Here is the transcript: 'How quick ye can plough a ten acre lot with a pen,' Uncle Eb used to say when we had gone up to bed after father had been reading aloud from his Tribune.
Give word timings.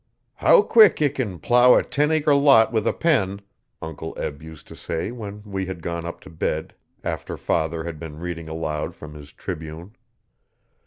'How 0.33 0.63
quick 0.63 0.99
ye 0.99 1.09
can 1.09 1.37
plough 1.37 1.75
a 1.75 1.83
ten 1.83 2.09
acre 2.09 2.33
lot 2.33 2.73
with 2.73 2.87
a 2.87 2.91
pen,' 2.91 3.41
Uncle 3.83 4.15
Eb 4.17 4.41
used 4.41 4.67
to 4.69 4.75
say 4.75 5.11
when 5.11 5.43
we 5.45 5.67
had 5.67 5.83
gone 5.83 6.07
up 6.07 6.21
to 6.21 6.29
bed 6.31 6.73
after 7.03 7.37
father 7.37 7.83
had 7.83 7.99
been 7.99 8.17
reading 8.19 8.49
aloud 8.49 8.95
from 8.95 9.13
his 9.13 9.31
Tribune. 9.31 9.95